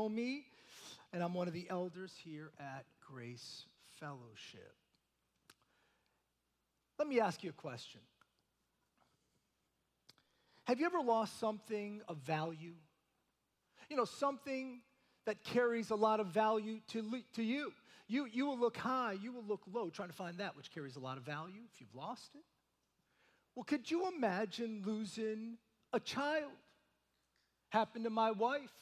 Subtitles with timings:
[0.00, 0.46] know me,
[1.12, 3.64] and I'm one of the elders here at Grace
[3.98, 4.74] Fellowship.
[6.98, 8.00] Let me ask you a question.
[10.64, 12.74] Have you ever lost something of value?
[13.90, 14.80] You know, something
[15.26, 17.04] that carries a lot of value to,
[17.34, 17.72] to you.
[18.08, 18.24] you.
[18.24, 21.00] You will look high, you will look low, trying to find that which carries a
[21.00, 22.44] lot of value if you've lost it.
[23.54, 25.58] Well, could you imagine losing
[25.92, 26.52] a child?
[27.68, 28.72] Happened to my wife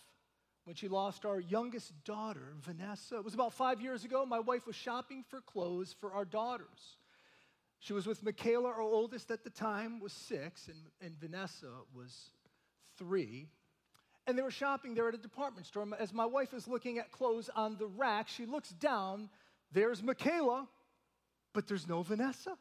[0.69, 3.17] when she lost our youngest daughter, Vanessa.
[3.17, 4.27] It was about five years ago.
[4.27, 6.99] My wife was shopping for clothes for our daughters.
[7.79, 12.33] She was with Michaela, our oldest at the time, was six, and, and Vanessa was
[12.99, 13.49] three.
[14.27, 15.89] And they were shopping there at a department store.
[15.99, 19.31] As my wife is looking at clothes on the rack, she looks down.
[19.73, 20.69] There's Michaela,
[21.55, 22.59] but there's no Vanessa.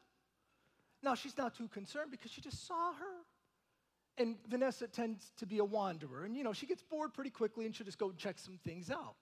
[1.04, 3.27] Now, she's not too concerned because she just saw her.
[4.18, 6.26] And Vanessa tends to be a wanderer.
[6.26, 8.90] And, you know, she gets bored pretty quickly and she'll just go check some things
[8.90, 9.16] out.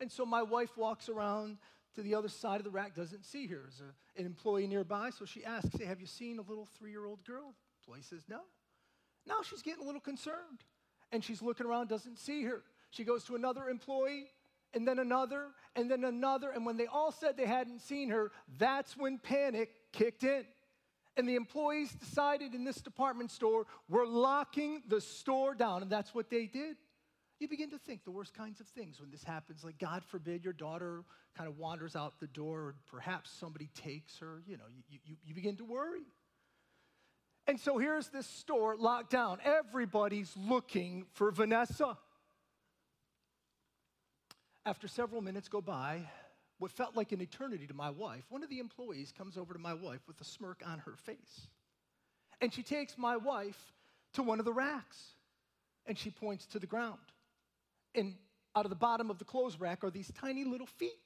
[0.00, 1.58] And so my wife walks around
[1.94, 3.56] to the other side of the rack, doesn't see her.
[3.62, 6.90] There's a, an employee nearby, so she asks, Hey, have you seen a little three
[6.90, 7.52] year old girl?
[7.52, 8.40] The employee says, No.
[9.26, 10.64] Now she's getting a little concerned.
[11.10, 12.62] And she's looking around, doesn't see her.
[12.90, 14.26] She goes to another employee,
[14.74, 16.50] and then another, and then another.
[16.50, 20.44] And when they all said they hadn't seen her, that's when panic kicked in.
[21.18, 25.82] And the employees decided in this department store, we're locking the store down.
[25.82, 26.76] And that's what they did.
[27.40, 29.64] You begin to think the worst kinds of things when this happens.
[29.64, 31.02] Like, God forbid, your daughter
[31.36, 34.42] kind of wanders out the door, or perhaps somebody takes her.
[34.46, 36.06] You know, you, you, you begin to worry.
[37.48, 39.38] And so here's this store locked down.
[39.44, 41.98] Everybody's looking for Vanessa.
[44.64, 46.02] After several minutes go by,
[46.58, 49.58] what felt like an eternity to my wife, one of the employees comes over to
[49.58, 51.48] my wife with a smirk on her face.
[52.40, 53.72] And she takes my wife
[54.14, 54.98] to one of the racks
[55.86, 56.98] and she points to the ground.
[57.94, 58.14] And
[58.54, 60.98] out of the bottom of the clothes rack are these tiny little feet.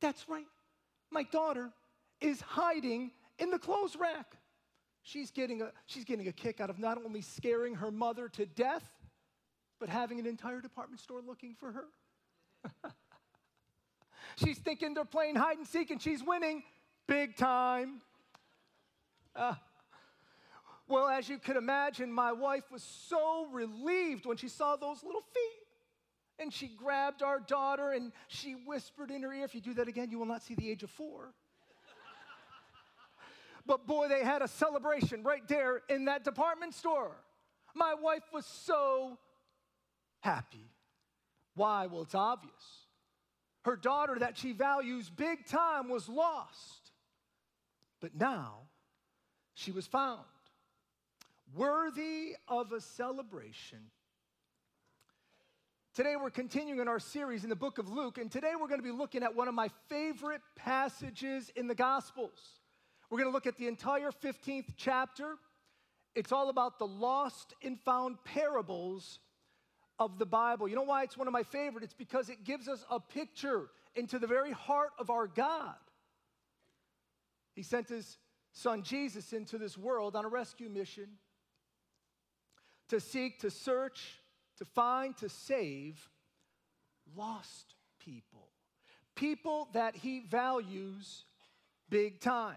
[0.00, 0.46] That's right.
[1.10, 1.70] My daughter
[2.20, 4.36] is hiding in the clothes rack.
[5.02, 8.44] She's getting a, she's getting a kick out of not only scaring her mother to
[8.44, 8.84] death,
[9.80, 11.84] but having an entire department store looking for her.
[14.36, 16.62] She's thinking they're playing hide and seek and she's winning
[17.06, 18.00] big time.
[19.34, 19.54] Uh,
[20.88, 25.22] well, as you can imagine, my wife was so relieved when she saw those little
[25.22, 25.64] feet.
[26.40, 29.88] And she grabbed our daughter and she whispered in her ear, If you do that
[29.88, 31.34] again, you will not see the age of four.
[33.66, 37.16] but boy, they had a celebration right there in that department store.
[37.74, 39.18] My wife was so
[40.20, 40.70] happy.
[41.54, 41.86] Why?
[41.86, 42.87] Well, it's obvious
[43.64, 46.92] her daughter that she values big time was lost.
[48.00, 48.60] But now
[49.54, 50.20] she was found,
[51.54, 53.78] worthy of a celebration.
[55.94, 58.78] Today we're continuing in our series in the book of Luke, and today we're going
[58.78, 62.60] to be looking at one of my favorite passages in the Gospels.
[63.10, 65.34] We're going to look at the entire 15th chapter.
[66.14, 69.18] It's all about the lost and found parables
[69.98, 70.68] of the Bible.
[70.68, 71.84] You know why it's one of my favorite?
[71.84, 75.74] It's because it gives us a picture into the very heart of our God.
[77.54, 78.18] He sent his
[78.52, 81.08] son Jesus into this world on a rescue mission
[82.88, 84.20] to seek, to search,
[84.58, 86.08] to find, to save
[87.16, 88.48] lost people.
[89.14, 91.24] People that he values
[91.90, 92.56] big time.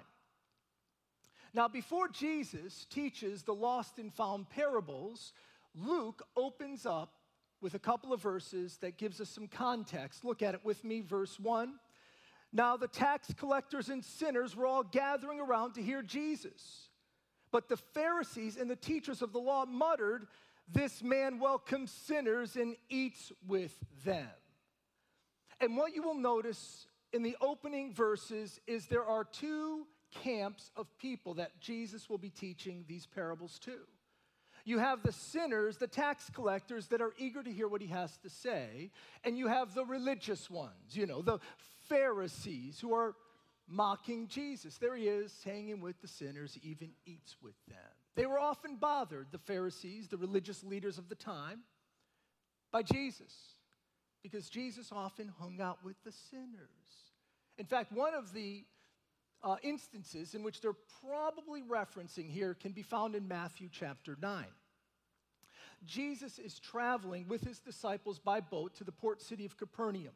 [1.53, 5.33] Now, before Jesus teaches the lost and found parables,
[5.75, 7.13] Luke opens up
[7.61, 10.25] with a couple of verses that gives us some context.
[10.25, 11.73] Look at it with me, verse 1.
[12.53, 16.89] Now the tax collectors and sinners were all gathering around to hear Jesus.
[17.51, 20.27] But the Pharisees and the teachers of the law muttered,
[20.67, 24.27] This man welcomes sinners and eats with them.
[25.59, 29.85] And what you will notice in the opening verses is there are two
[30.23, 33.77] camps of people that Jesus will be teaching these parables to.
[34.65, 38.17] You have the sinners, the tax collectors that are eager to hear what he has
[38.17, 38.91] to say.
[39.23, 41.39] And you have the religious ones, you know, the
[41.89, 43.15] Pharisees who are
[43.67, 44.77] mocking Jesus.
[44.77, 47.77] There he is, hanging with the sinners, even eats with them.
[48.15, 51.61] They were often bothered, the Pharisees, the religious leaders of the time,
[52.71, 53.33] by Jesus,
[54.21, 57.11] because Jesus often hung out with the sinners.
[57.57, 58.65] In fact, one of the
[59.43, 64.45] uh, instances in which they're probably referencing here can be found in Matthew chapter 9.
[65.85, 70.13] Jesus is traveling with his disciples by boat to the port city of Capernaum.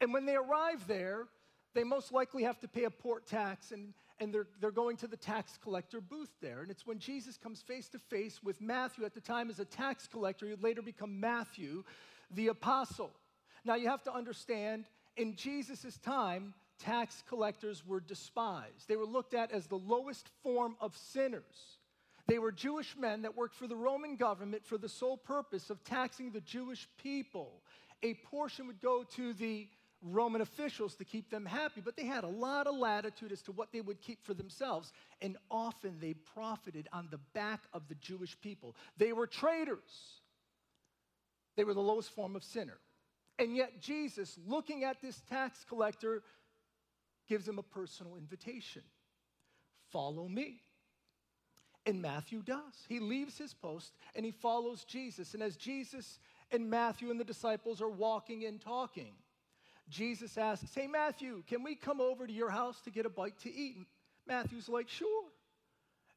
[0.00, 1.26] And when they arrive there,
[1.74, 5.06] they most likely have to pay a port tax, and, and they're, they're going to
[5.06, 6.62] the tax collector booth there.
[6.62, 9.64] And it's when Jesus comes face to face with Matthew, at the time as a
[9.64, 11.84] tax collector, would later become Matthew,
[12.30, 13.10] the apostle.
[13.64, 14.86] Now, you have to understand,
[15.16, 18.88] in Jesus' time, tax collectors were despised.
[18.88, 21.78] They were looked at as the lowest form of sinners.
[22.26, 25.84] They were Jewish men that worked for the Roman government for the sole purpose of
[25.84, 27.62] taxing the Jewish people.
[28.02, 29.68] A portion would go to the
[30.02, 33.52] Roman officials to keep them happy, but they had a lot of latitude as to
[33.52, 34.92] what they would keep for themselves,
[35.22, 38.76] and often they profited on the back of the Jewish people.
[38.96, 40.20] They were traitors,
[41.56, 42.78] they were the lowest form of sinner.
[43.38, 46.22] And yet, Jesus, looking at this tax collector,
[47.28, 48.82] gives him a personal invitation
[49.92, 50.60] follow me.
[51.86, 52.84] And Matthew does.
[52.88, 55.34] He leaves his post and he follows Jesus.
[55.34, 56.18] And as Jesus
[56.50, 59.14] and Matthew and the disciples are walking and talking,
[59.88, 63.38] Jesus asks, Hey, Matthew, can we come over to your house to get a bite
[63.40, 63.76] to eat?
[63.76, 63.86] And
[64.26, 65.24] Matthew's like, Sure.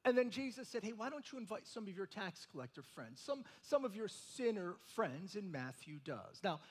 [0.05, 3.21] And then Jesus said, Hey, why don't you invite some of your tax collector friends,
[3.23, 5.35] some, some of your sinner friends?
[5.35, 6.39] And Matthew does.
[6.43, 6.61] Now,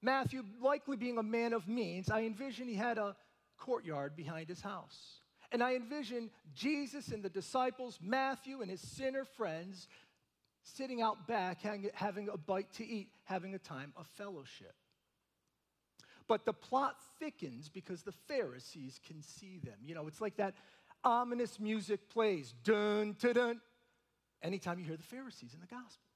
[0.00, 3.16] Matthew, likely being a man of means, I envision he had a
[3.56, 5.22] courtyard behind his house.
[5.50, 9.88] And I envision Jesus and the disciples, Matthew and his sinner friends,
[10.62, 14.74] sitting out back, having a bite to eat, having a time of fellowship.
[16.26, 19.78] But the plot thickens because the Pharisees can see them.
[19.82, 20.54] You know, it's like that
[21.02, 23.60] ominous music plays, dun, dun, dun,
[24.42, 26.07] anytime you hear the Pharisees in the Gospels.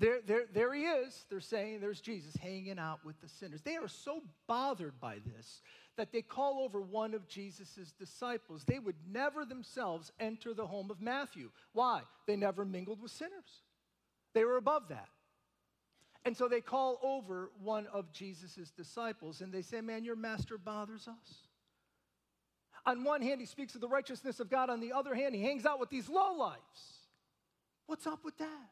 [0.00, 3.60] There, there, there he is, they're saying there's Jesus hanging out with the sinners.
[3.60, 5.60] They are so bothered by this
[5.98, 8.64] that they call over one of Jesus' disciples.
[8.64, 11.50] They would never themselves enter the home of Matthew.
[11.74, 12.00] Why?
[12.26, 13.62] They never mingled with sinners,
[14.32, 15.08] they were above that.
[16.24, 20.56] And so they call over one of Jesus' disciples and they say, Man, your master
[20.56, 21.48] bothers us.
[22.86, 24.70] On one hand, he speaks of the righteousness of God.
[24.70, 26.56] On the other hand, he hangs out with these lowlifes.
[27.86, 28.68] What's up with that?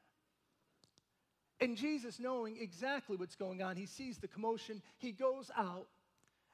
[1.60, 4.81] And Jesus, knowing exactly what's going on, he sees the commotion.
[4.99, 5.88] He goes out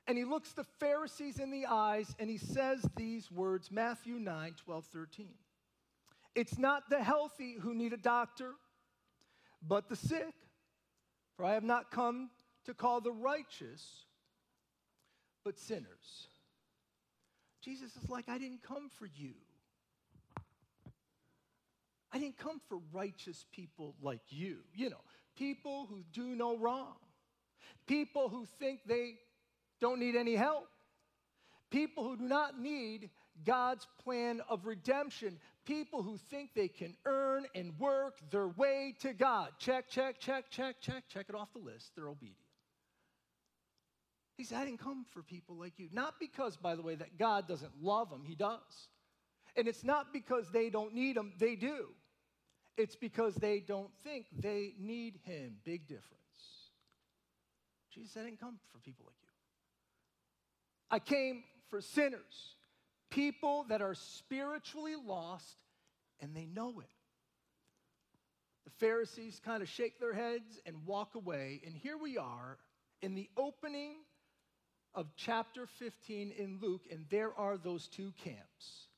[0.07, 4.55] and he looks the Pharisees in the eyes and he says these words Matthew 9,
[4.65, 5.29] 12, 13.
[6.35, 8.53] It's not the healthy who need a doctor,
[9.67, 10.35] but the sick.
[11.37, 12.31] For I have not come
[12.65, 14.05] to call the righteous,
[15.45, 16.29] but sinners.
[17.61, 19.35] Jesus is like, I didn't come for you.
[22.15, 24.59] I didn't come for righteous people like you.
[24.73, 25.01] You know,
[25.37, 26.95] people who do no wrong,
[27.89, 29.15] people who think they
[29.81, 30.69] don't need any help,
[31.73, 33.11] people who do not need
[33.45, 39.13] God's plan of redemption, people who think they can earn and work their way to
[39.13, 39.49] God.
[39.59, 41.91] Check, check, check, check, check, check it off the list.
[41.97, 42.39] They're obedient.
[44.37, 45.89] He said, I didn't come for people like you.
[45.93, 48.89] Not because, by the way, that God doesn't love them, He does.
[49.57, 51.89] And it's not because they don't need Him, they do.
[52.77, 55.57] It's because they don't think they need Him.
[55.65, 56.11] Big difference.
[57.93, 59.29] Jesus I didn't come for people like you.
[60.91, 62.57] I came for sinners,
[63.11, 65.57] people that are spiritually lost
[66.21, 66.87] and they know it.
[68.65, 72.59] The Pharisees kind of shake their heads and walk away, and here we are
[73.03, 73.97] in the opening
[74.95, 78.89] of chapter 15 in Luke, and there are those two camps.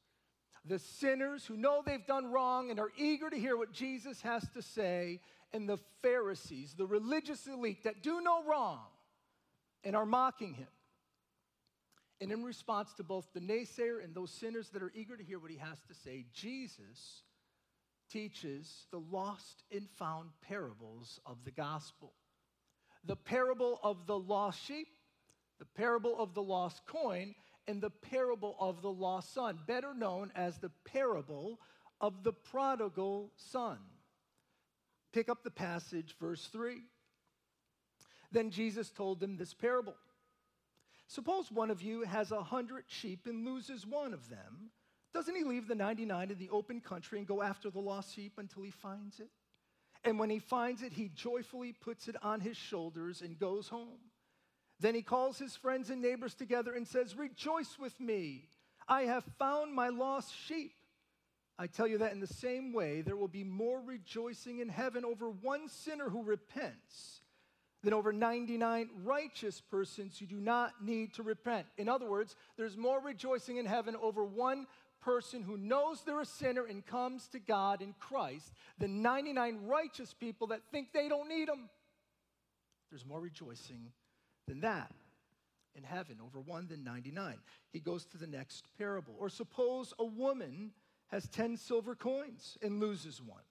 [0.69, 4.49] The sinners who know they've done wrong and are eager to hear what Jesus has
[4.55, 5.21] to say,
[5.53, 8.87] and the Pharisees, the religious elite that do no wrong
[9.85, 10.67] and are mocking him.
[12.21, 15.39] And in response to both the naysayer and those sinners that are eager to hear
[15.39, 17.23] what he has to say, Jesus
[18.11, 22.13] teaches the lost and found parables of the gospel.
[23.05, 24.89] The parable of the lost sheep,
[25.59, 27.35] the parable of the lost coin,
[27.69, 31.59] and the parable of the lost son, better known as the parable
[32.01, 33.79] of the prodigal son.
[35.13, 36.83] Pick up the passage, verse 3.
[38.33, 39.95] Then Jesus told them this parable.
[41.09, 44.71] Suppose one of you has a hundred sheep and loses one of them.
[45.15, 48.35] Doesn't he leave the 99 in the open country and go after the lost sheep
[48.39, 49.31] until he finds it?
[50.05, 54.06] And when he finds it, he joyfully puts it on his shoulders and goes home.
[54.79, 58.49] Then he calls his friends and neighbors together and says, Rejoice with me.
[58.89, 60.73] I have found my lost sheep.
[61.59, 65.05] I tell you that in the same way, there will be more rejoicing in heaven
[65.05, 67.23] over one sinner who repents
[67.83, 71.67] than over 99 righteous persons who do not need to repent.
[71.79, 74.67] In other words, there's more rejoicing in heaven over one
[75.01, 80.13] person who knows they're a sinner and comes to God in Christ than 99 righteous
[80.13, 81.71] people that think they don't need him.
[82.91, 83.93] There's more rejoicing
[84.47, 84.93] than that
[85.75, 87.37] in heaven over one than 99.
[87.73, 89.15] He goes to the next parable.
[89.19, 90.73] Or suppose a woman
[91.09, 93.43] has 10 silver coins and loses one.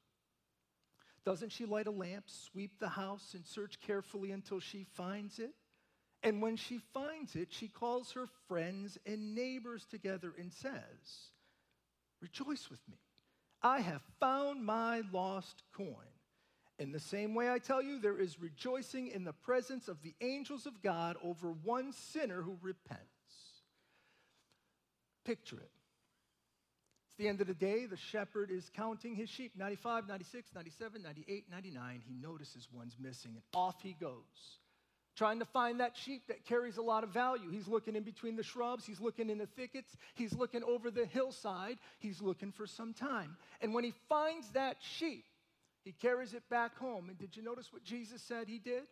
[1.25, 5.51] Doesn't she light a lamp, sweep the house, and search carefully until she finds it?
[6.21, 11.31] And when she finds it, she calls her friends and neighbors together and says,
[12.21, 12.97] Rejoice with me.
[13.61, 16.14] I have found my lost coin.
[16.77, 20.13] In the same way, I tell you, there is rejoicing in the presence of the
[20.19, 23.01] angels of God over one sinner who repents.
[25.23, 25.71] Picture it.
[27.07, 27.85] It's the end of the day.
[27.85, 32.01] The shepherd is counting his sheep 95, 96, 97, 98, 99.
[32.05, 34.59] He notices one's missing, and off he goes
[35.15, 37.49] trying to find that sheep that carries a lot of value.
[37.49, 41.05] He's looking in between the shrubs, he's looking in the thickets, he's looking over the
[41.05, 43.37] hillside, he's looking for some time.
[43.61, 45.25] And when he finds that sheep,
[45.85, 47.07] he carries it back home.
[47.09, 48.83] And did you notice what Jesus said he did?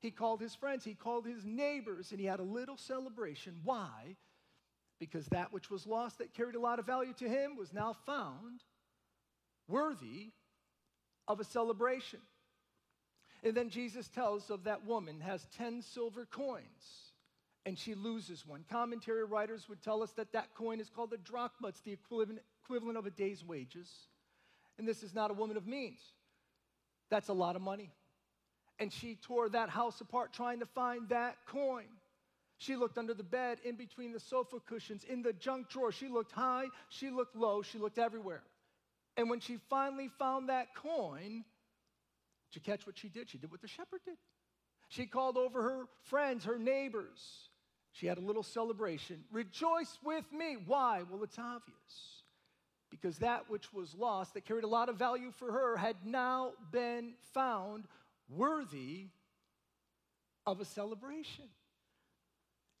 [0.00, 3.56] He called his friends, he called his neighbors, and he had a little celebration.
[3.64, 4.16] Why?
[4.98, 7.96] Because that which was lost that carried a lot of value to him was now
[8.06, 8.62] found
[9.66, 10.30] worthy
[11.26, 12.20] of a celebration.
[13.42, 17.10] And then Jesus tells of that woman has 10 silver coins
[17.66, 18.64] and she loses one.
[18.70, 21.68] Commentary writers would tell us that that coin is called a drachma.
[21.68, 23.88] It's the equivalent, equivalent of a day's wages.
[24.80, 26.00] And this is not a woman of means.
[27.10, 27.90] That's a lot of money.
[28.78, 31.84] And she tore that house apart trying to find that coin.
[32.56, 35.92] She looked under the bed, in between the sofa cushions, in the junk drawer.
[35.92, 38.42] She looked high, she looked low, she looked everywhere.
[39.18, 41.44] And when she finally found that coin,
[42.50, 43.28] did you catch what she did?
[43.28, 44.16] She did what the shepherd did.
[44.88, 47.50] She called over her friends, her neighbors.
[47.92, 49.24] She had a little celebration.
[49.30, 50.56] Rejoice with me.
[50.64, 51.02] Why?
[51.10, 52.19] Well, it's obvious.
[52.90, 56.52] Because that which was lost, that carried a lot of value for her, had now
[56.72, 57.84] been found
[58.28, 59.06] worthy
[60.46, 61.44] of a celebration.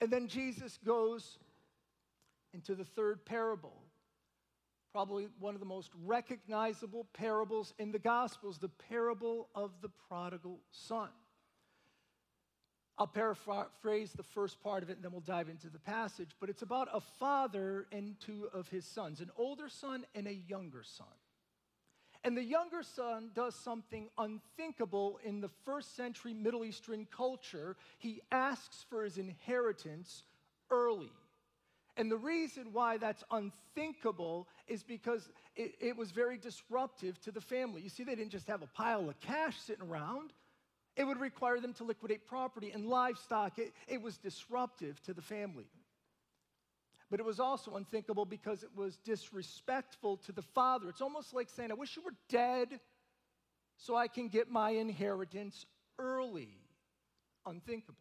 [0.00, 1.38] And then Jesus goes
[2.52, 3.80] into the third parable
[4.92, 10.60] probably one of the most recognizable parables in the Gospels, the parable of the prodigal
[10.70, 11.08] son.
[13.00, 16.50] I'll paraphrase the first part of it and then we'll dive into the passage, but
[16.50, 20.82] it's about a father and two of his sons, an older son and a younger
[20.82, 21.06] son.
[22.24, 27.74] And the younger son does something unthinkable in the first century Middle Eastern culture.
[27.96, 30.24] He asks for his inheritance
[30.70, 31.10] early.
[31.96, 37.40] And the reason why that's unthinkable is because it, it, was very disruptive to the
[37.40, 37.80] family.
[37.80, 40.34] You see, they didn't just have a pile of cash sitting around,
[40.96, 43.58] it would require them to liquidate property and livestock.
[43.58, 45.66] It, it was disruptive to the family.
[47.10, 50.88] But it was also unthinkable because it was disrespectful to the father.
[50.88, 52.78] It's almost like saying, I wish you were dead
[53.76, 55.66] so I can get my inheritance
[55.98, 56.50] early.
[57.46, 57.98] Unthinkable.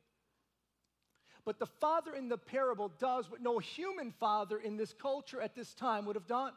[1.45, 5.55] But the father in the parable does what no human father in this culture at
[5.55, 6.53] this time would have done.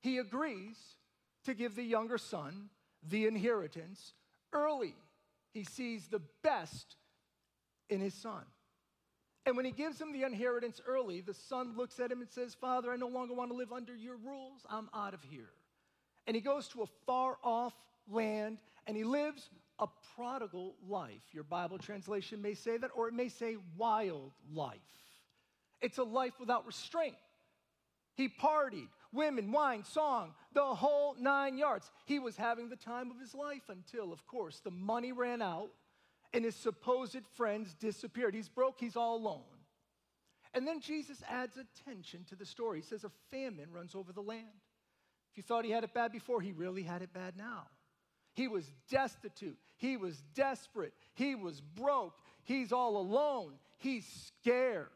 [0.00, 0.76] He agrees
[1.44, 2.70] to give the younger son
[3.06, 4.14] the inheritance
[4.52, 4.94] early.
[5.54, 6.96] He sees the best
[7.88, 8.42] in his son.
[9.46, 12.54] And when he gives him the inheritance early, the son looks at him and says,
[12.54, 14.60] Father, I no longer want to live under your rules.
[14.68, 15.50] I'm out of here.
[16.26, 17.74] And he goes to a far off
[18.10, 21.22] land and he lives a prodigal life.
[21.32, 24.78] Your Bible translation may say that, or it may say wild life.
[25.80, 27.16] It's a life without restraint.
[28.14, 31.90] He partied, women, wine, song, the whole nine yards.
[32.04, 35.70] He was having the time of his life until, of course, the money ran out
[36.32, 38.34] and his supposed friends disappeared.
[38.34, 39.42] He's broke, he's all alone.
[40.52, 42.80] And then Jesus adds attention to the story.
[42.80, 44.46] He says, A famine runs over the land.
[45.32, 47.66] If you thought he had it bad before, he really had it bad now.
[48.34, 49.58] He was destitute.
[49.76, 50.92] He was desperate.
[51.14, 52.14] He was broke.
[52.44, 53.54] He's all alone.
[53.78, 54.88] He's scared.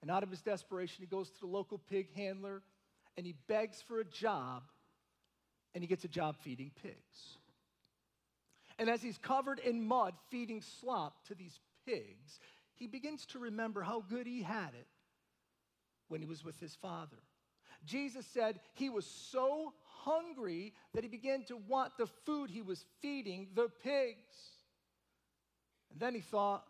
[0.00, 2.62] And out of his desperation, he goes to the local pig handler
[3.16, 4.62] and he begs for a job
[5.74, 7.38] and he gets a job feeding pigs.
[8.78, 12.40] And as he's covered in mud feeding slop to these pigs,
[12.74, 14.86] he begins to remember how good he had it
[16.08, 17.18] when he was with his father.
[17.84, 19.72] Jesus said he was so
[20.04, 24.36] hungry that he began to want the food he was feeding the pigs.
[25.90, 26.64] And then he thought,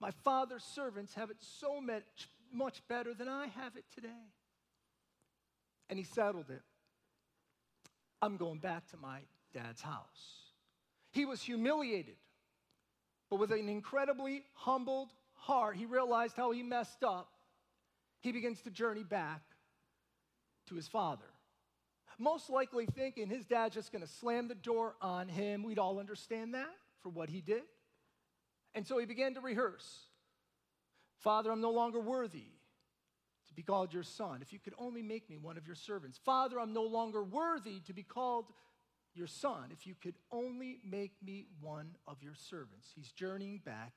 [0.00, 4.08] my father's servants have it so much, much better than I have it today.
[5.94, 6.60] And he settled it.
[8.20, 9.20] I'm going back to my
[9.52, 10.50] dad's house.
[11.12, 12.16] He was humiliated,
[13.30, 17.28] but with an incredibly humbled heart, he realized how he messed up.
[18.22, 19.42] He begins to journey back
[20.66, 21.26] to his father
[22.18, 25.62] most likely thinking his dad's just to slam the door on him.
[25.62, 26.74] We'd all understand that
[27.04, 27.62] for what he did.
[28.74, 30.06] And so he began to rehearse
[31.18, 32.53] Father, I'm no longer worthy
[33.54, 34.40] to be called your son.
[34.42, 36.18] If you could only make me one of your servants.
[36.24, 38.46] Father, I'm no longer worthy to be called
[39.14, 42.88] your son if you could only make me one of your servants.
[42.96, 43.92] He's journeying back.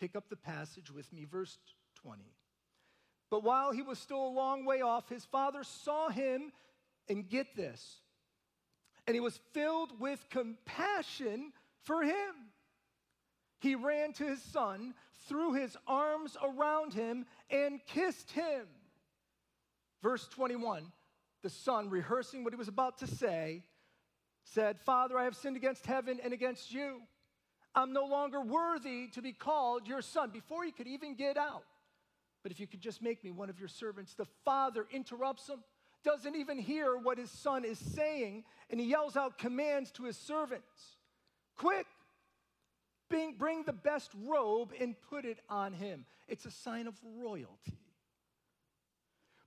[0.00, 1.58] Pick up the passage with me, verse
[2.02, 2.22] 20.
[3.30, 6.52] But while he was still a long way off, his father saw him,
[7.08, 7.98] and get this,
[9.06, 11.52] and he was filled with compassion
[11.82, 12.34] for him.
[13.58, 14.94] He ran to his son,
[15.28, 18.66] threw his arms around him, and kissed him.
[20.02, 20.90] Verse 21
[21.42, 23.64] the son, rehearsing what he was about to say,
[24.44, 27.02] said, Father, I have sinned against heaven and against you.
[27.74, 30.30] I'm no longer worthy to be called your son.
[30.30, 31.64] Before he could even get out,
[32.42, 35.64] but if you could just make me one of your servants, the father interrupts him,
[36.04, 40.16] doesn't even hear what his son is saying, and he yells out commands to his
[40.16, 40.96] servants
[41.56, 41.86] Quick,
[43.08, 46.06] bring, bring the best robe and put it on him.
[46.28, 47.81] It's a sign of royalty.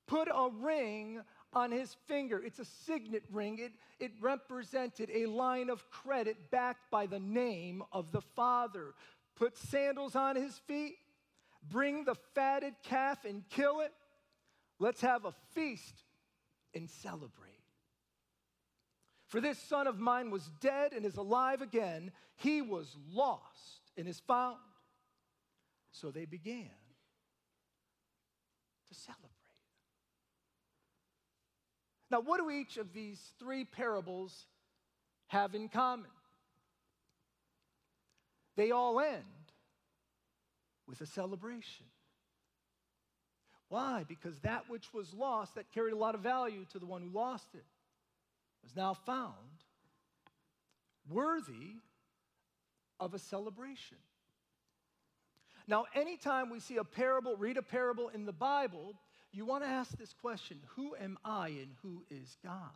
[0.07, 1.21] Put a ring
[1.53, 2.41] on his finger.
[2.43, 3.59] It's a signet ring.
[3.59, 8.93] It, it represented a line of credit backed by the name of the Father.
[9.35, 10.95] Put sandals on his feet.
[11.71, 13.91] Bring the fatted calf and kill it.
[14.79, 16.03] Let's have a feast
[16.73, 17.31] and celebrate.
[19.27, 22.11] For this son of mine was dead and is alive again.
[22.35, 24.57] He was lost and is found.
[25.91, 26.69] So they began
[28.87, 29.31] to celebrate.
[32.11, 34.45] Now, what do each of these three parables
[35.27, 36.11] have in common?
[38.55, 39.23] They all end
[40.87, 41.85] with a celebration.
[43.69, 44.05] Why?
[44.07, 47.09] Because that which was lost, that carried a lot of value to the one who
[47.09, 47.65] lost it,
[48.63, 49.33] was now found
[51.09, 51.75] worthy
[52.99, 53.97] of a celebration.
[55.67, 58.93] Now, anytime we see a parable, read a parable in the Bible,
[59.35, 62.71] you want to ask this question Who am I and who is God?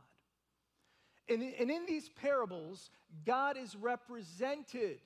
[1.28, 2.89] And, and in these parables,
[3.25, 5.00] God is represented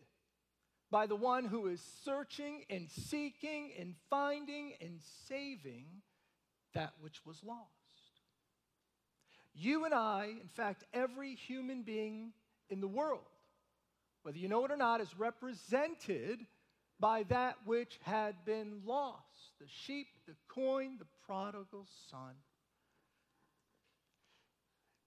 [0.90, 5.86] by the one who is searching and seeking and finding and saving
[6.74, 7.68] that which was lost.
[9.54, 12.32] You and I, in fact, every human being
[12.70, 13.22] in the world,
[14.24, 16.46] whether you know it or not, is represented
[17.00, 19.24] by that which had been lost
[19.60, 22.36] the sheep, the coin, the prodigal son.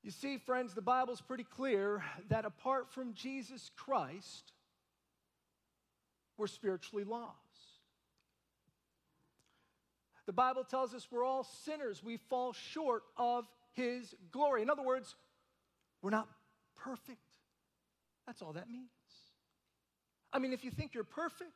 [0.02, 4.52] You see, friends, the Bible's pretty clear that apart from Jesus Christ,
[6.38, 7.34] we're spiritually lost.
[10.26, 12.04] The Bible tells us we're all sinners.
[12.04, 14.62] We fall short of His glory.
[14.62, 15.14] In other words,
[16.02, 16.28] we're not
[16.76, 17.18] perfect.
[18.26, 18.88] That's all that means.
[20.32, 21.50] I mean, if you think you're perfect,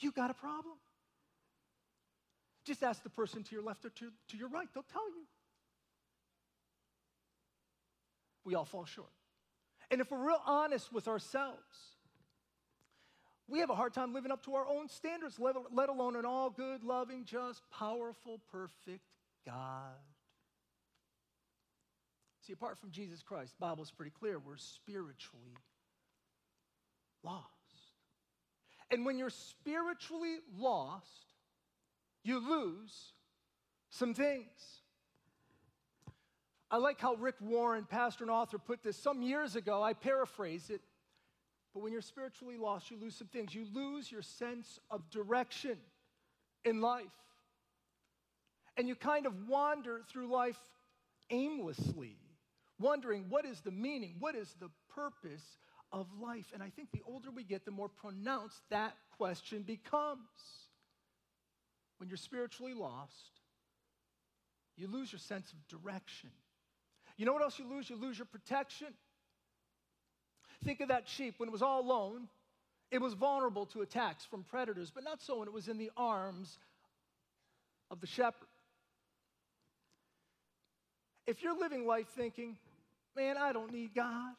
[0.00, 0.76] you got a problem.
[2.64, 5.24] Just ask the person to your left or to, to your right, they'll tell you.
[8.44, 9.10] We all fall short.
[9.90, 11.58] And if we're real honest with ourselves,
[13.48, 15.56] we have a hard time living up to our own standards, let,
[15.88, 19.04] alone an all good, loving, just, powerful, perfect
[19.44, 19.96] God.
[22.46, 25.56] See, apart from Jesus Christ, the Bible's pretty clear, we're spiritually
[27.24, 27.46] lost.
[28.90, 31.29] And when you're spiritually lost,
[32.22, 33.12] you lose
[33.90, 34.80] some things.
[36.70, 39.82] I like how Rick Warren, pastor and author, put this some years ago.
[39.82, 40.80] I paraphrase it.
[41.74, 43.54] But when you're spiritually lost, you lose some things.
[43.54, 45.78] You lose your sense of direction
[46.64, 47.06] in life.
[48.76, 50.58] And you kind of wander through life
[51.30, 52.16] aimlessly,
[52.78, 55.58] wondering what is the meaning, what is the purpose
[55.92, 56.46] of life.
[56.54, 60.18] And I think the older we get, the more pronounced that question becomes
[62.00, 63.40] when you're spiritually lost,
[64.76, 66.30] you lose your sense of direction.
[67.18, 67.90] You know what else you lose?
[67.90, 68.88] You lose your protection.
[70.64, 72.28] Think of that sheep when it was all alone.
[72.90, 75.90] It was vulnerable to attacks from predators, but not so when it was in the
[75.94, 76.58] arms
[77.90, 78.48] of the shepherd.
[81.26, 82.56] If you're living life thinking,
[83.14, 84.32] man, I don't need God,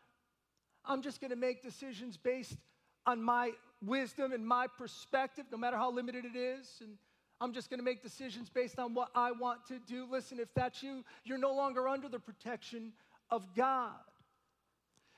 [0.83, 2.57] I'm just going to make decisions based
[3.05, 3.51] on my
[3.85, 6.97] wisdom and my perspective, no matter how limited it is, and
[7.41, 10.07] I'm just going to make decisions based on what I want to do.
[10.09, 12.93] Listen, if that's you, you're no longer under the protection
[13.31, 13.95] of God.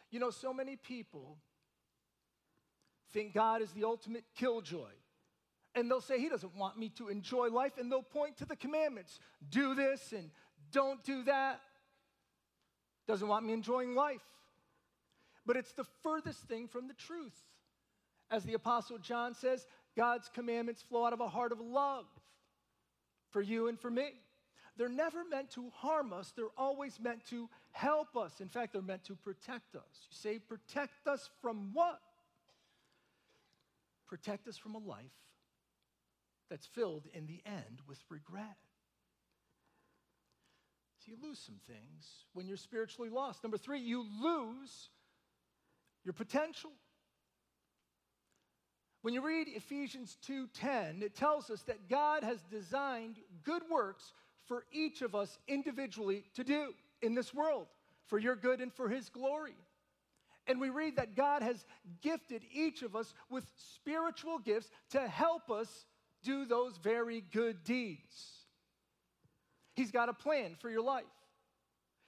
[0.09, 1.37] You know, so many people
[3.11, 4.91] think God is the ultimate killjoy.
[5.75, 7.73] And they'll say, He doesn't want me to enjoy life.
[7.77, 10.29] And they'll point to the commandments do this and
[10.71, 11.59] don't do that.
[13.05, 14.21] Doesn't want me enjoying life.
[15.45, 17.37] But it's the furthest thing from the truth.
[18.31, 22.05] As the Apostle John says, God's commandments flow out of a heart of love
[23.33, 24.13] for you and for me.
[24.77, 28.39] they're never meant to harm us, they're always meant to help us.
[28.39, 30.07] In fact, they're meant to protect us.
[30.09, 31.99] You say, protect us from what?
[34.07, 35.11] Protect us from a life
[36.49, 38.57] that's filled in the end with regret.
[40.99, 43.43] So you lose some things when you're spiritually lost.
[43.43, 44.89] Number three, you lose
[46.03, 46.71] your potential.
[49.03, 54.13] When you read Ephesians 2:10, it tells us that God has designed good works
[54.45, 57.67] for each of us individually to do in this world
[58.05, 59.57] for your good and for his glory.
[60.47, 61.65] And we read that God has
[61.99, 65.85] gifted each of us with spiritual gifts to help us
[66.21, 68.45] do those very good deeds.
[69.73, 71.03] He's got a plan for your life.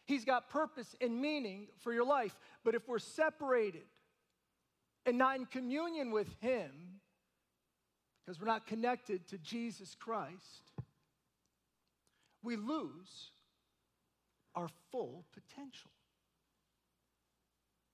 [0.06, 2.38] He's got purpose and meaning for your life.
[2.64, 3.84] But if we're separated
[5.06, 6.72] and not in communion with Him,
[8.26, 10.72] because we're not connected to Jesus Christ,
[12.44, 13.32] we lose
[14.56, 15.91] our full potential.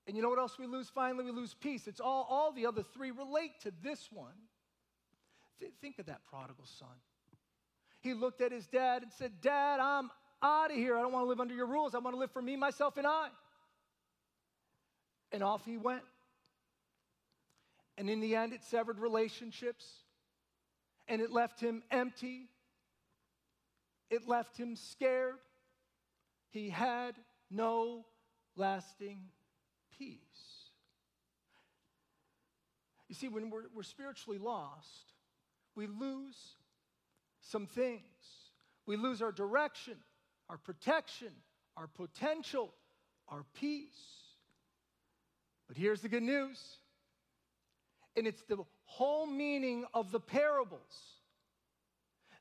[0.06, 1.24] And you know what else we lose finally?
[1.24, 1.86] We lose peace.
[1.86, 4.34] It's all, all the other three relate to this one.
[5.60, 6.88] Th- think of that prodigal son.
[8.00, 10.10] He looked at his dad and said, Dad, I'm
[10.42, 10.96] out of here.
[10.96, 11.94] I don't want to live under your rules.
[11.94, 13.28] I want to live for me, myself, and I.
[15.30, 16.02] And off he went.
[17.98, 19.86] And in the end, it severed relationships
[21.08, 22.48] and it left him empty.
[24.10, 25.36] It left him scared.
[26.50, 27.14] He had
[27.50, 28.04] no
[28.56, 29.20] lasting
[29.98, 30.18] peace.
[33.08, 35.12] You see, when we're, we're spiritually lost,
[35.74, 36.56] we lose
[37.42, 38.02] some things.
[38.86, 39.96] We lose our direction,
[40.48, 41.32] our protection,
[41.76, 42.72] our potential,
[43.28, 43.88] our peace.
[45.68, 46.58] But here's the good news
[48.16, 50.80] and it's the whole meaning of the parables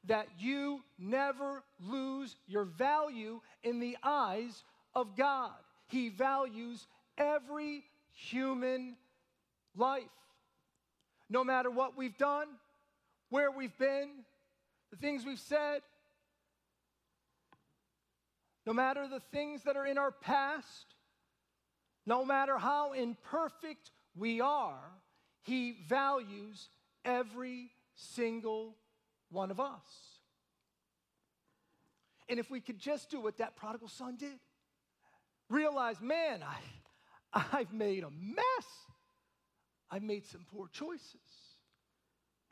[0.05, 4.63] that you never lose your value in the eyes
[4.95, 5.51] of God.
[5.87, 8.95] He values every human
[9.75, 10.03] life.
[11.29, 12.47] No matter what we've done,
[13.29, 14.09] where we've been,
[14.89, 15.81] the things we've said,
[18.65, 20.95] no matter the things that are in our past,
[22.05, 24.81] no matter how imperfect we are,
[25.43, 26.69] he values
[27.03, 28.75] every single
[29.29, 29.81] one of us.
[32.29, 34.39] And if we could just do what that prodigal son did,
[35.49, 38.67] realize, man, I, I've made a mess.
[39.89, 41.15] I've made some poor choices.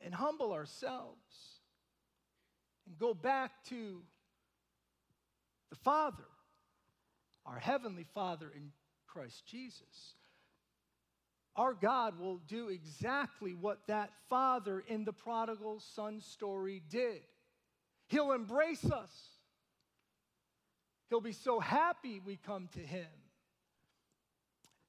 [0.04, 1.60] And humble ourselves
[2.88, 4.02] and go back to
[5.70, 6.24] the Father,
[7.46, 8.72] our Heavenly Father in
[9.08, 10.16] Christ Jesus
[11.56, 17.22] our God will do exactly what that father in the prodigal son story did.
[18.08, 19.12] He'll embrace us.
[21.10, 23.08] He'll be so happy we come to him.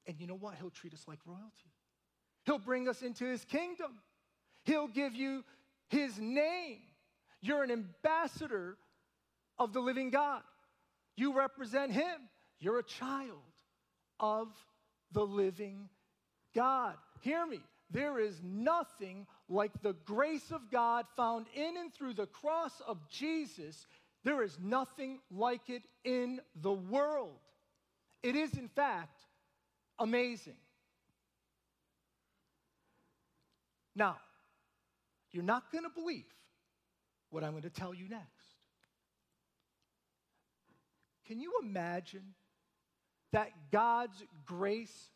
[0.07, 0.55] And you know what?
[0.55, 1.71] He'll treat us like royalty.
[2.45, 3.99] He'll bring us into his kingdom.
[4.63, 5.43] He'll give you
[5.89, 6.79] his name.
[7.41, 8.77] You're an ambassador
[9.57, 10.41] of the living God.
[11.15, 12.29] You represent him.
[12.59, 13.41] You're a child
[14.19, 14.47] of
[15.11, 16.00] the living God.
[16.53, 17.59] Hear me.
[17.89, 22.97] There is nothing like the grace of God found in and through the cross of
[23.09, 23.85] Jesus.
[24.23, 27.39] There is nothing like it in the world.
[28.23, 29.19] It is, in fact,
[29.99, 30.55] amazing.
[33.95, 34.17] Now,
[35.31, 36.25] you're not going to believe
[37.29, 38.25] what I'm going to tell you next.
[41.25, 42.33] Can you imagine
[43.31, 45.09] that God's grace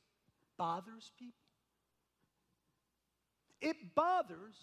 [0.57, 1.33] bothers people.
[3.61, 4.55] It bothers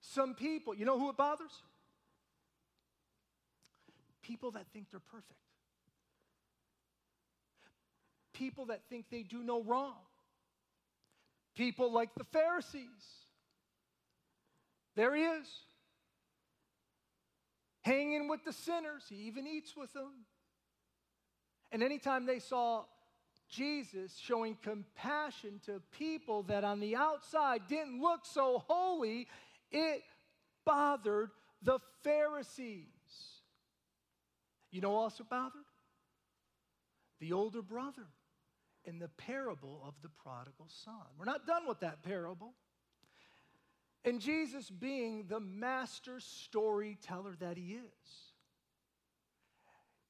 [0.00, 0.74] some people.
[0.74, 1.52] You know who it bothers?
[4.22, 5.38] People that think they're perfect.
[8.32, 9.94] People that think they do no wrong.
[11.54, 12.82] People like the Pharisees.
[14.94, 15.46] There he is,
[17.82, 19.04] hanging with the sinners.
[19.08, 20.24] He even eats with them.
[21.70, 22.84] And anytime they saw
[23.48, 29.28] Jesus showing compassion to people that on the outside didn't look so holy,
[29.70, 30.02] it
[30.64, 31.30] bothered
[31.62, 32.86] the Pharisees.
[34.70, 35.62] You know also bothered?
[37.20, 38.06] The older brother
[38.84, 40.94] in the parable of the prodigal son.
[41.18, 42.52] We're not done with that parable.
[44.04, 48.32] And Jesus, being the master storyteller that he is,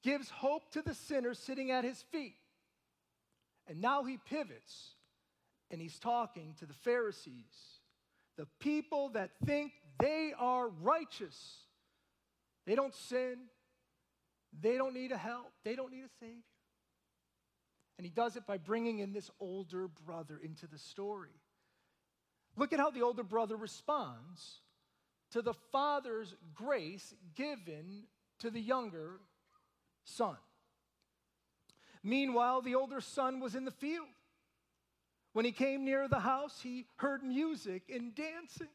[0.03, 2.37] gives hope to the sinner sitting at his feet.
[3.69, 4.95] And now he pivots
[5.71, 7.81] and he's talking to the Pharisees,
[8.37, 11.59] the people that think they are righteous.
[12.67, 13.37] They don't sin,
[14.61, 16.43] They don't need a help, they don't need a Savior.
[17.99, 21.31] And he does it by bringing in this older brother into the story.
[22.57, 24.61] Look at how the older brother responds
[25.31, 28.05] to the father's grace given
[28.39, 29.21] to the younger
[30.05, 30.37] son.
[32.07, 34.07] Meanwhile, the older son was in the field.
[35.33, 38.69] When he came near the house, he heard music and dancing.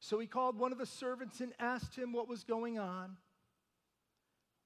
[0.00, 3.16] So he called one of the servants and asked him what was going on.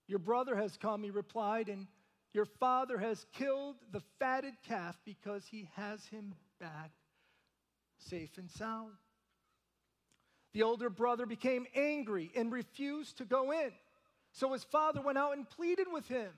[0.09, 1.87] Your brother has come, he replied, and
[2.33, 6.90] your father has killed the fatted calf because he has him back
[7.98, 8.94] safe and sound.
[10.54, 13.70] The older brother became angry and refused to go in.
[14.33, 16.33] So his father went out and pleaded with him.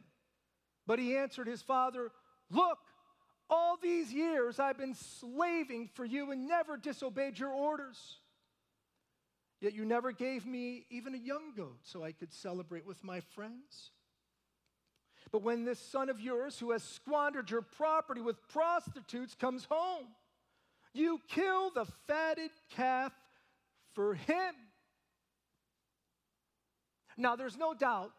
[0.86, 2.10] But he answered his father,
[2.50, 2.78] Look,
[3.48, 8.18] all these years I've been slaving for you and never disobeyed your orders.
[9.60, 13.20] Yet you never gave me even a young goat so I could celebrate with my
[13.20, 13.90] friends.
[15.30, 20.08] But when this son of yours, who has squandered your property with prostitutes, comes home,
[20.92, 23.12] you kill the fatted calf
[23.94, 24.54] for him.
[27.16, 28.12] Now, there's no doubt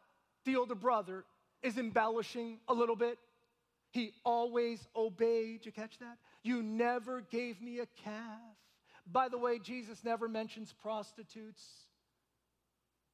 [0.45, 1.25] the older brother
[1.63, 3.17] is embellishing a little bit.
[3.91, 5.65] He always obeyed.
[5.65, 6.17] You catch that?
[6.43, 8.57] You never gave me a calf.
[9.11, 11.63] By the way, Jesus never mentions prostitutes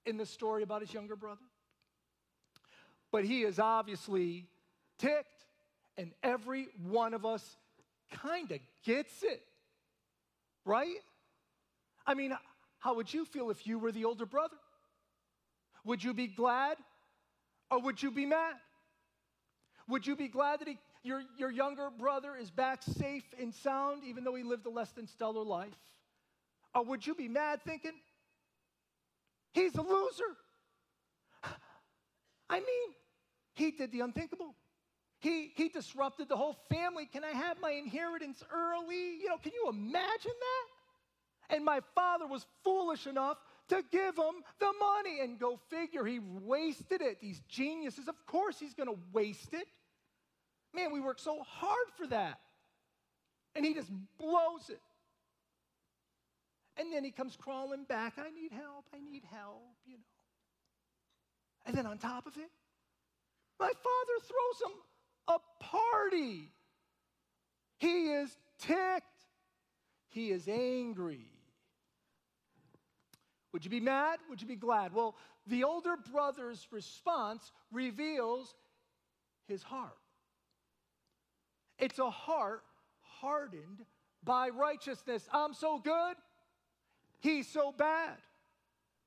[0.05, 1.41] in the story about his younger brother.
[3.12, 4.47] But he is obviously
[4.97, 5.45] ticked,
[5.97, 7.57] and every one of us
[8.12, 9.41] kind of gets it,
[10.65, 10.97] right?
[12.05, 12.35] I mean,
[12.79, 14.55] how would you feel if you were the older brother?
[15.85, 16.77] Would you be glad
[17.71, 18.55] or would you be mad?
[19.88, 24.03] Would you be glad that he, your, your younger brother is back safe and sound,
[24.03, 25.77] even though he lived a less than stellar life?
[26.75, 27.93] Or would you be mad thinking,
[29.53, 30.36] he's a loser?
[32.49, 32.93] I mean,
[33.53, 34.55] he did the unthinkable.
[35.19, 37.05] He, he disrupted the whole family.
[37.05, 39.17] Can I have my inheritance early?
[39.21, 41.55] You know, can you imagine that?
[41.55, 43.38] And my father was foolish enough
[43.69, 45.21] to give him the money.
[45.21, 47.21] And go figure, he wasted it.
[47.21, 49.67] These geniuses, of course, he's going to waste it.
[50.73, 52.39] Man, we worked so hard for that.
[53.55, 54.82] And he just blows it.
[56.77, 58.13] And then he comes crawling back.
[58.17, 58.86] I need help.
[58.93, 60.03] I need help, you know.
[61.65, 62.49] And then on top of it,
[63.60, 64.77] my father throws him
[65.27, 66.51] a party.
[67.79, 69.05] He is ticked.
[70.10, 71.27] He is angry.
[73.51, 74.19] Would you be mad?
[74.29, 74.93] Would you be glad?
[74.93, 75.15] Well,
[75.47, 78.53] the older brother's response reveals
[79.47, 79.97] his heart.
[81.79, 82.63] It's a heart
[83.21, 83.85] hardened
[84.23, 85.27] by righteousness.
[85.33, 86.15] I'm so good,
[87.19, 88.17] he's so bad.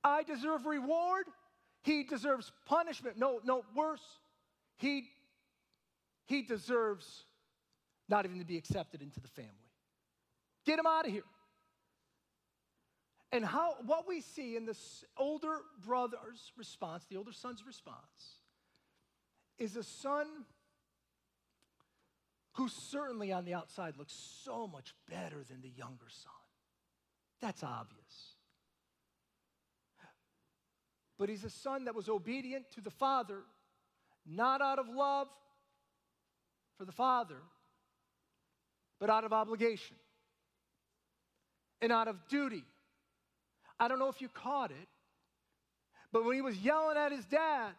[0.03, 1.27] I deserve reward,
[1.83, 3.19] he deserves punishment.
[3.19, 4.19] No, no, worse.
[4.77, 5.09] He
[6.27, 7.25] he deserves
[8.09, 9.51] not even to be accepted into the family.
[10.65, 11.25] Get him out of here.
[13.33, 18.41] And how what we see in this older brother's response, the older son's response,
[19.59, 20.27] is a son
[22.57, 24.13] who certainly on the outside looks
[24.45, 26.33] so much better than the younger son.
[27.41, 28.37] That's obvious.
[31.19, 33.39] But he's a son that was obedient to the father,
[34.27, 35.29] not out of love
[36.77, 37.37] for the father,
[39.01, 39.97] but out of obligation
[41.81, 42.65] and out of duty.
[43.83, 44.89] I don't know if you caught it,
[46.13, 47.73] but when he was yelling at his dad,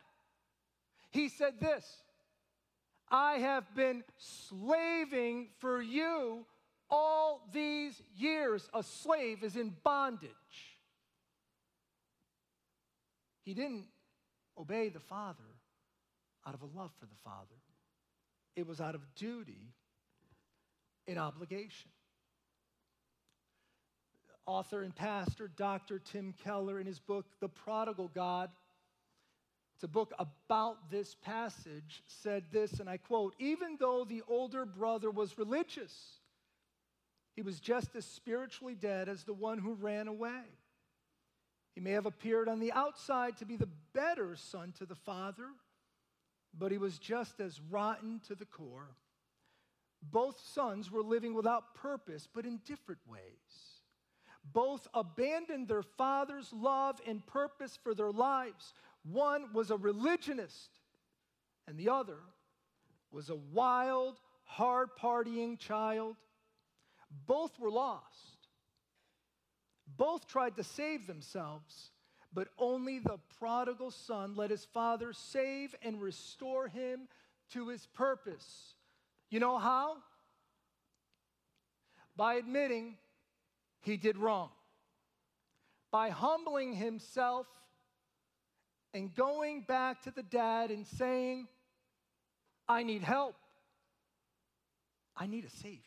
[1.12, 1.86] he said this
[3.10, 6.46] I have been slaving for you
[6.90, 8.68] all these years.
[8.74, 10.30] A slave is in bondage.
[13.44, 13.86] He didn't
[14.60, 15.40] obey the father
[16.46, 17.62] out of a love for the father,
[18.58, 19.72] it was out of duty
[21.08, 21.92] and obligation.
[24.46, 26.00] Author and pastor Dr.
[26.00, 28.50] Tim Keller, in his book, The Prodigal God,
[29.84, 34.66] it's a book about this passage, said this, and I quote Even though the older
[34.66, 36.20] brother was religious,
[37.36, 40.44] he was just as spiritually dead as the one who ran away.
[41.74, 45.48] He may have appeared on the outside to be the better son to the father,
[46.58, 48.96] but he was just as rotten to the core.
[50.02, 53.73] Both sons were living without purpose, but in different ways.
[54.52, 58.74] Both abandoned their father's love and purpose for their lives.
[59.04, 60.70] One was a religionist,
[61.68, 62.18] and the other
[63.12, 66.16] was a wild, hard partying child.
[67.26, 68.48] Both were lost.
[69.98, 71.92] Both tried to save themselves,
[72.34, 77.08] but only the prodigal son let his father save and restore him
[77.52, 78.74] to his purpose.
[79.30, 79.98] You know how?
[82.16, 82.98] By admitting
[83.84, 84.50] he did wrong,
[85.92, 87.46] by humbling himself
[88.94, 91.48] and going back to the dad and saying,
[92.68, 93.36] I need help.
[95.16, 95.80] I need a Savior.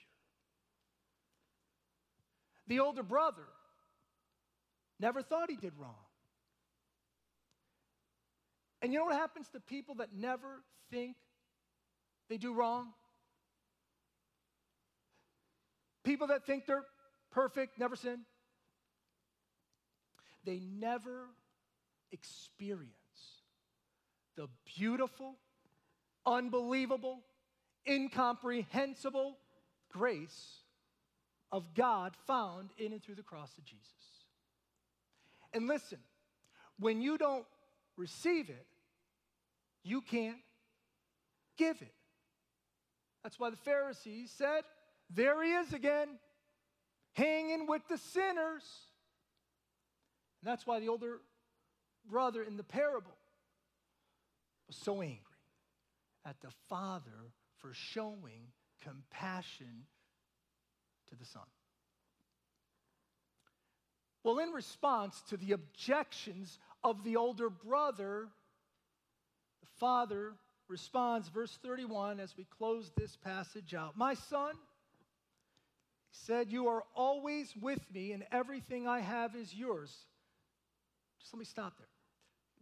[2.69, 3.47] The older brother
[5.01, 5.95] never thought he did wrong.
[8.83, 11.17] And you know what happens to people that never think
[12.29, 12.89] they do wrong?
[16.05, 16.85] People that think they're
[17.37, 18.21] perfect, never sin.
[20.45, 21.27] They never
[22.11, 22.93] experience
[24.37, 25.35] the beautiful,
[26.25, 27.21] unbelievable,
[27.87, 29.37] incomprehensible
[29.93, 30.63] grace
[31.53, 33.85] of God found in and through the cross of Jesus.
[35.53, 35.99] And listen,
[36.79, 37.45] when you don't
[37.99, 38.67] receive it,
[39.85, 40.39] you can't
[41.59, 41.95] give it.
[43.23, 44.63] That's why the Pharisees said,
[45.11, 46.09] There he is again,
[47.17, 48.65] hanging with the sinners.
[50.41, 51.21] And that's why the older
[52.09, 53.17] brother in the parable
[54.67, 55.21] was so angry
[56.25, 58.53] at the father for showing
[58.83, 59.87] compassion
[61.09, 61.43] to the son.
[64.23, 68.29] Well, in response to the objections of the older brother,
[69.61, 70.33] the father
[70.69, 74.55] responds, verse 31, as we close this passage out My son,
[76.25, 79.95] said, You are always with me, and everything I have is yours.
[81.21, 81.89] Just let me stop there.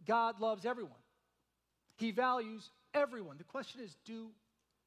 [0.07, 0.93] God loves everyone,
[1.97, 3.39] He values everyone.
[3.39, 4.29] The question is, do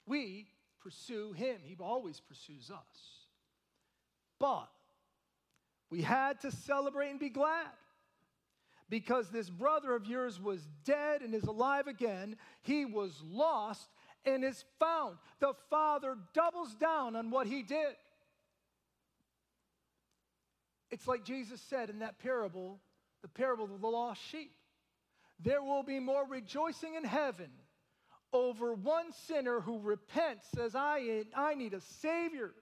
[0.06, 0.48] we
[0.82, 1.58] pursue Him?
[1.64, 3.28] He always pursues us.
[4.40, 4.70] But
[5.90, 7.68] we had to celebrate and be glad
[8.90, 12.36] because this brother of yours was dead and is alive again.
[12.62, 13.90] He was lost
[14.26, 15.18] and is found.
[15.40, 17.96] The father doubles down on what he did.
[20.92, 22.80] It's like Jesus said in that parable,
[23.22, 24.52] the parable of the lost sheep.
[25.40, 27.50] There will be more rejoicing in heaven
[28.34, 32.54] over one sinner who repents, says, I, I need a Savior,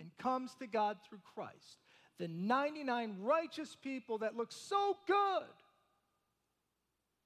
[0.00, 1.78] and comes to God through Christ.
[2.18, 5.54] The 99 righteous people that look so good,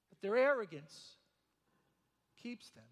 [0.08, 1.16] but their arrogance
[2.42, 2.84] keeps them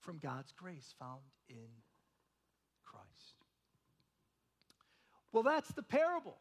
[0.00, 1.68] from God's grace found in
[2.84, 3.36] Christ.
[5.32, 6.36] Well, that's the parable.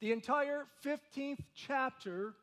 [0.00, 2.34] The entire 15th chapter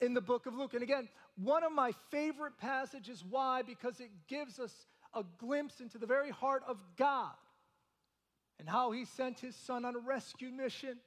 [0.00, 0.74] in the book of Luke.
[0.74, 3.24] And again, one of my favorite passages.
[3.28, 3.62] Why?
[3.62, 4.72] Because it gives us
[5.14, 7.32] a glimpse into the very heart of God
[8.58, 10.98] and how He sent His Son on a rescue mission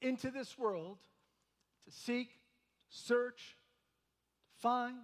[0.00, 0.98] into this world
[1.84, 2.28] to seek,
[2.88, 3.56] search,
[4.60, 4.96] find,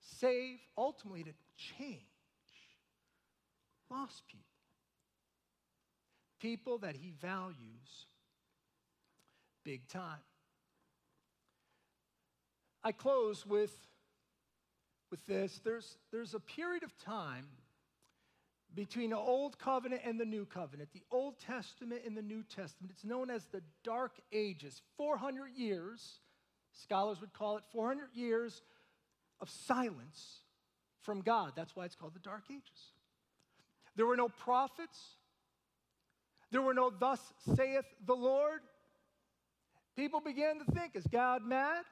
[0.00, 2.02] save, ultimately to change
[3.94, 4.53] lost people.
[6.40, 8.06] People that He values
[9.64, 10.20] big time.
[12.82, 13.72] I close with,
[15.10, 15.60] with this.
[15.64, 17.46] There's, there's a period of time
[18.74, 22.92] between the Old Covenant and the New Covenant, the Old Testament and the New Testament.
[22.92, 24.82] It's known as the Dark Ages.
[24.96, 26.20] 400 years,
[26.72, 28.62] scholars would call it 400 years
[29.40, 30.40] of silence
[31.02, 31.52] from God.
[31.56, 32.92] That's why it's called the Dark Ages.
[33.96, 34.98] There were no prophets,
[36.54, 37.20] there were no, thus
[37.56, 38.60] saith the Lord.
[39.96, 41.84] People began to think, is God mad?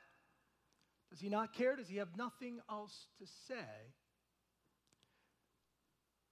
[1.11, 1.77] Does he not care?
[1.77, 3.55] Does he have nothing else to say?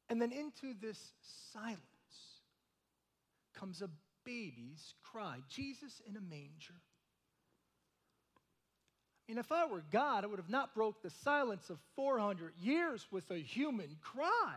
[0.08, 1.12] And then into this
[1.52, 1.80] silence
[3.54, 3.90] comes a
[4.24, 6.80] baby's cry Jesus in a manger.
[9.28, 13.06] And if I were God, I would have not broke the silence of 400 years
[13.10, 14.56] with a human cry.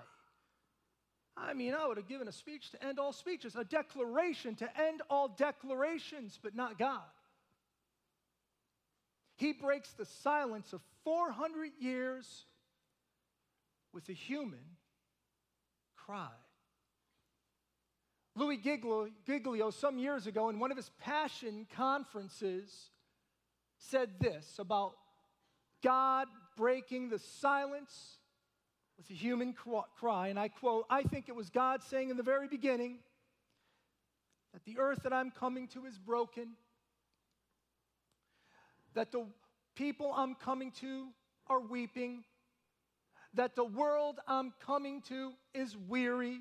[1.35, 4.69] I mean, I would have given a speech to end all speeches, a declaration to
[4.79, 7.01] end all declarations, but not God.
[9.35, 12.45] He breaks the silence of 400 years
[13.93, 14.63] with a human
[15.95, 16.29] cry.
[18.35, 22.89] Louis Giglio, some years ago, in one of his passion conferences,
[23.77, 24.93] said this about
[25.83, 28.17] God breaking the silence
[29.03, 30.27] with a human cry.
[30.27, 32.99] And I quote I think it was God saying in the very beginning
[34.53, 36.55] that the earth that I'm coming to is broken
[38.93, 39.25] that the
[39.75, 41.07] people I'm coming to
[41.47, 42.23] are weeping,
[43.33, 46.39] that the world I'm coming to is weary.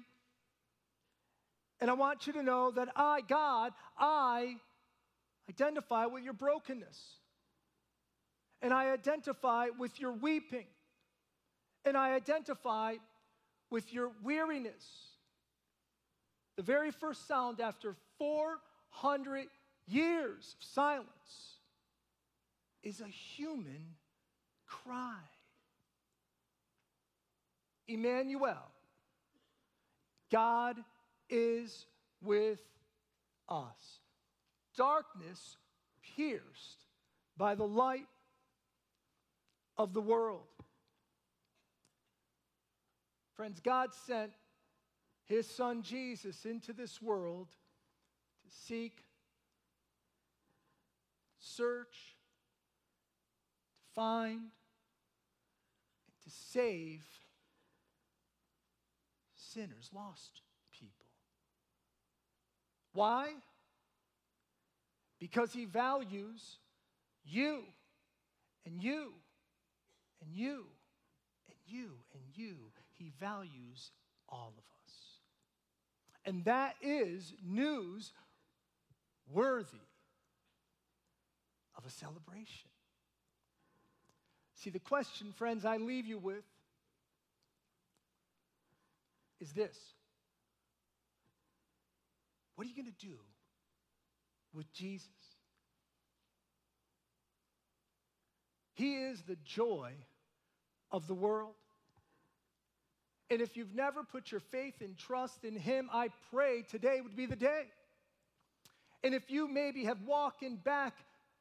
[1.80, 4.56] And I want you to know that I, God, I
[5.48, 6.98] identify with your brokenness.
[8.60, 10.66] And I identify with your weeping.
[11.84, 12.96] And I identify
[13.70, 14.84] with your weariness.
[16.56, 19.46] The very first sound after 400
[19.88, 21.58] years of silence
[22.82, 23.94] is a human
[24.66, 25.18] cry.
[27.88, 28.70] Emmanuel,
[30.30, 30.76] God
[31.28, 31.86] is
[32.22, 32.60] with
[33.48, 34.00] us.
[34.76, 35.56] Darkness
[36.16, 36.86] pierced
[37.36, 38.06] by the light
[39.76, 40.46] of the world.
[43.42, 44.30] Friends, God sent
[45.24, 49.02] his son Jesus into this world to seek,
[51.40, 52.14] search,
[53.80, 54.50] to find, and
[56.22, 57.02] to save
[59.34, 61.08] sinners, lost people.
[62.92, 63.32] Why?
[65.18, 66.58] Because he values
[67.24, 67.64] you
[68.64, 69.14] and you
[70.20, 70.64] and you
[71.48, 72.54] and you and you.
[73.02, 73.90] He values
[74.28, 74.94] all of us.
[76.24, 78.12] And that is news
[79.28, 79.88] worthy
[81.76, 82.70] of a celebration.
[84.54, 86.44] See, the question, friends, I leave you with
[89.40, 89.76] is this
[92.54, 93.18] What are you going to do
[94.54, 95.08] with Jesus?
[98.74, 99.90] He is the joy
[100.92, 101.54] of the world.
[103.32, 107.16] And if you've never put your faith and trust in Him, I pray today would
[107.16, 107.62] be the day.
[109.02, 110.94] And if you maybe have walking back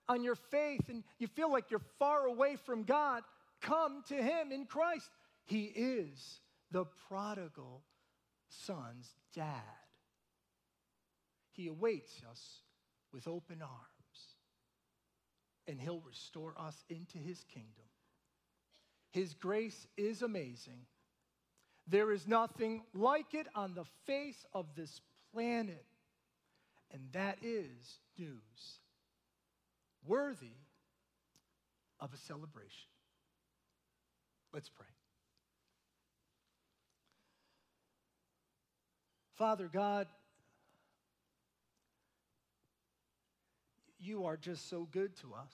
[0.07, 3.23] on your faith and you feel like you're far away from God,
[3.61, 5.09] come to Him in Christ.
[5.43, 6.39] He is
[6.71, 7.83] the prodigal
[8.47, 9.61] son's dad.
[11.51, 12.61] He awaits us
[13.11, 14.35] with open arms,
[15.67, 17.83] and He'll restore us into His kingdom.
[19.11, 20.85] His grace is amazing.
[21.87, 25.01] There is nothing like it on the face of this
[25.33, 25.85] planet.
[26.91, 28.79] And that is news
[30.05, 30.57] worthy
[31.99, 32.89] of a celebration.
[34.53, 34.87] Let's pray.
[39.37, 40.07] Father God,
[43.99, 45.53] you are just so good to us.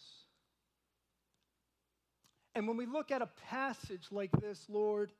[2.56, 5.12] And when we look at a passage like this, Lord,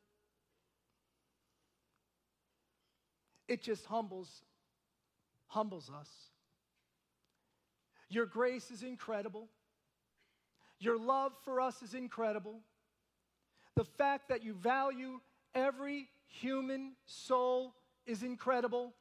[3.48, 4.44] it just humbles
[5.48, 6.10] humbles us.
[8.10, 9.48] Your grace is incredible.
[10.80, 12.60] Your love for us is incredible.
[13.76, 15.20] The fact that you value
[15.56, 17.74] every human soul
[18.06, 18.94] is incredible.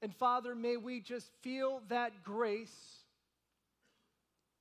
[0.00, 3.01] And Father, may we just feel that grace.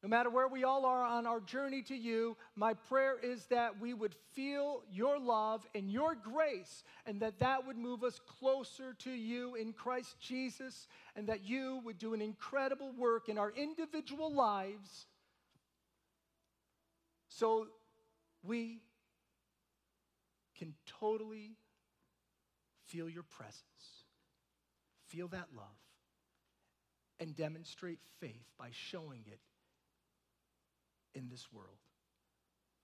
[0.03, 3.79] No matter where we all are on our journey to you, my prayer is that
[3.79, 8.95] we would feel your love and your grace, and that that would move us closer
[8.99, 13.51] to you in Christ Jesus, and that you would do an incredible work in our
[13.51, 15.05] individual lives
[17.27, 17.67] so
[18.43, 18.81] we
[20.57, 21.51] can totally
[22.87, 23.61] feel your presence,
[25.05, 25.65] feel that love,
[27.19, 29.39] and demonstrate faith by showing it
[31.16, 31.78] in this world.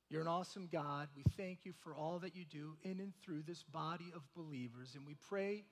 [0.10, 1.10] You're an awesome God.
[1.16, 4.96] We thank you for all that you do in and through this body of believers,
[4.96, 5.66] and we pray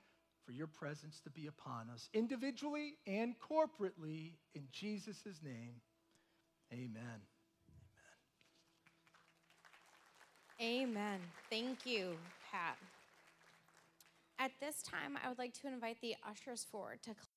[0.45, 5.75] for your presence to be upon us individually and corporately in Jesus' name.
[6.71, 7.21] Amen.
[10.61, 11.19] Amen.
[11.49, 12.15] Thank you,
[12.51, 12.77] Pat.
[14.37, 17.11] At this time, I would like to invite the ushers forward to